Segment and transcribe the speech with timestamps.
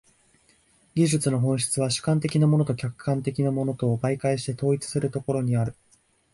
[0.95, 5.75] 技術の本質は主観的なものと客観的なものとを媒介して統一するところにある。